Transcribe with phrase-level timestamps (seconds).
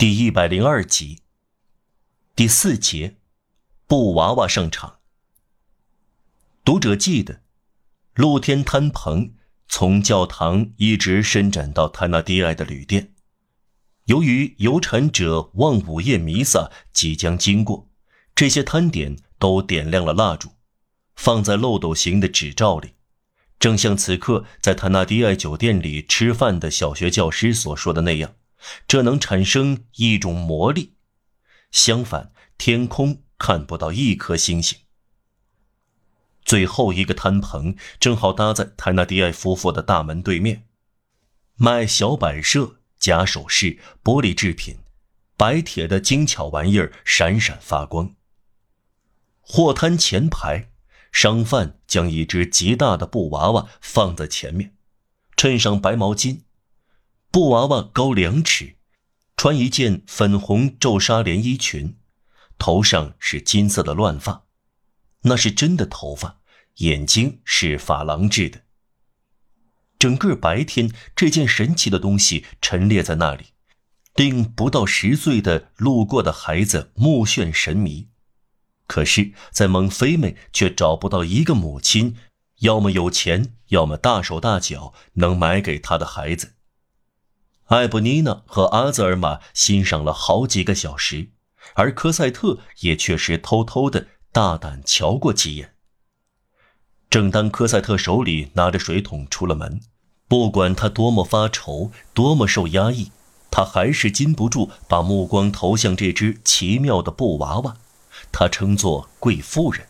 [0.00, 1.18] 第一百零二集，
[2.34, 3.16] 第四节，
[3.86, 5.00] 布娃娃上场。
[6.64, 7.42] 读者记得，
[8.14, 9.34] 露天摊棚
[9.68, 13.12] 从教堂一直伸展到泰纳迪埃的旅店。
[14.06, 17.90] 由于有产者望午夜弥撒即将经过，
[18.34, 20.52] 这些摊点都点亮了蜡烛，
[21.14, 22.94] 放在漏斗形的纸罩里，
[23.58, 28.32] 正像此刻在泰纳迪埃酒店里吃饭的小学教师所说的那样。
[28.86, 30.94] 这能产生一种魔力。
[31.70, 34.78] 相反，天空看不到一颗星星。
[36.44, 40.66] 最后一个摊棚正好搭在泰纳迪埃夫妇的大门对面，
[41.54, 44.78] 卖小摆设、假首饰、玻璃制品、
[45.36, 48.16] 白铁的精巧玩意儿闪闪发光。
[49.40, 50.70] 货摊前排，
[51.12, 54.74] 商贩将一只极大的布娃娃放在前面，
[55.36, 56.40] 衬上白毛巾。
[57.32, 58.74] 布娃娃高两尺，
[59.36, 61.96] 穿一件粉红皱纱连衣裙，
[62.58, 64.46] 头上是金色的乱发，
[65.22, 66.40] 那是真的头发，
[66.78, 68.62] 眼睛是珐琅制的。
[69.96, 73.52] 整个白天，这件神奇的东西陈列在那里，
[74.16, 78.08] 令不到十岁的路过的孩子目眩神迷。
[78.88, 82.16] 可是，在蒙菲妹却找不到一个母亲，
[82.58, 86.54] 要么有钱，要么大手大脚，能买给她的孩子。
[87.70, 91.30] 艾布妮娜和阿泽尔玛欣赏了好几个小时，
[91.74, 95.76] 而科赛特也确实偷偷的大胆瞧过几眼。
[97.08, 99.80] 正当科赛特手里拿着水桶出了门，
[100.26, 103.12] 不管他多么发愁，多么受压抑，
[103.52, 107.76] 他还是禁不住把目光投向这只奇妙的布娃娃，
[108.32, 109.86] 他称作贵妇人。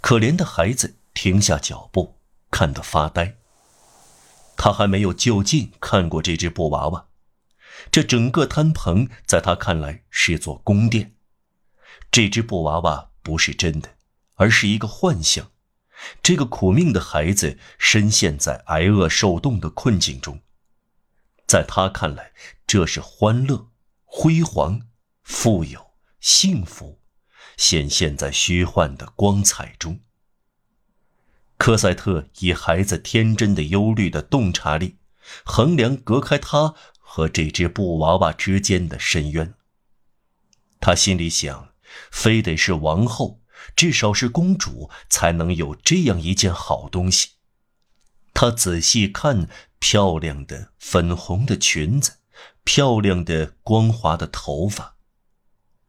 [0.00, 2.14] 可怜的孩子停下脚步，
[2.50, 3.37] 看得发呆。
[4.58, 7.06] 他还没有就近看过这只布娃娃，
[7.92, 11.14] 这整个摊棚在他看来是座宫殿。
[12.10, 13.96] 这只布娃娃不是真的，
[14.34, 15.52] 而是一个幻象。
[16.22, 20.42] 这个苦命的孩子深陷在挨饿受冻的困境中，
[21.46, 22.32] 在他看来，
[22.66, 23.70] 这是欢乐、
[24.04, 24.88] 辉煌、
[25.22, 27.00] 富有、幸福，
[27.56, 30.00] 显现在虚幻的光彩中。
[31.58, 34.96] 科赛特以孩子天真的忧虑的洞察力，
[35.44, 39.52] 衡量隔开他和这只布娃娃之间的深渊。
[40.80, 41.70] 他心里想，
[42.10, 43.40] 非得是王后，
[43.74, 47.30] 至少是公主，才能有这样一件好东西。
[48.32, 49.48] 他仔细看
[49.80, 52.12] 漂亮的粉红的裙子，
[52.62, 54.94] 漂亮的光滑的头发。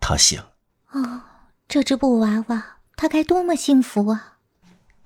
[0.00, 0.52] 他想：
[0.92, 1.20] 哦，
[1.68, 4.37] 这只布娃娃，它该多么幸福啊！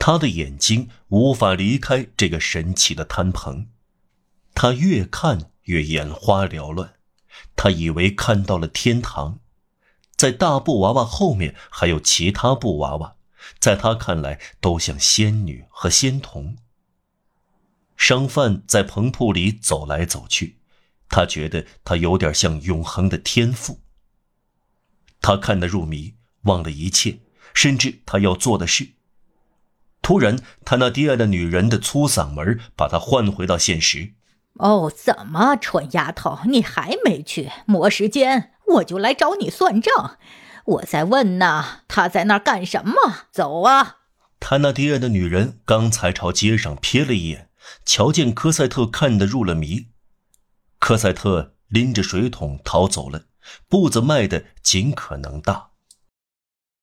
[0.04, 3.68] 他的眼睛无法离开这个神奇的摊棚，
[4.52, 6.94] 他越看越眼花缭乱，
[7.54, 9.38] 他以为看到了天堂，
[10.16, 13.14] 在大布娃娃后面还有其他布娃娃，
[13.60, 16.56] 在他看来都像仙女和仙童。
[17.96, 20.58] 商贩在棚铺里走来走去，
[21.08, 23.78] 他觉得他有点像永恒的天赋。
[25.20, 27.20] 他看得入迷，忘了一切，
[27.54, 28.94] 甚至他要做的事。
[30.02, 34.12] 突然，他那低矮的女人的粗嗓门把他唤回到现实。
[34.54, 37.50] 哦，怎么，蠢丫头，你还没去？
[37.64, 40.18] 磨时间，我就来找你算账。
[40.64, 42.94] 我在问呢，他在那儿干什么？
[43.30, 43.98] 走啊！
[44.38, 47.48] 他那低矮的女人刚才朝街上瞥了一眼，
[47.84, 49.86] 瞧见科赛特看得入了迷。
[50.78, 53.26] 科赛特拎着水桶逃走了，
[53.68, 55.70] 步子迈得尽可能大。